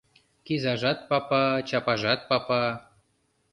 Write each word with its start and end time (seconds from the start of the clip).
Кизажат 0.45 0.99
папа, 1.09 1.43
чапажат 1.69 2.19
папа 2.29 2.61